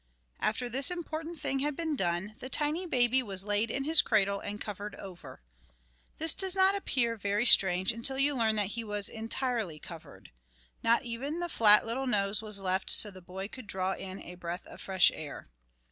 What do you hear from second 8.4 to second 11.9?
that he was entirely covered. Not even the flat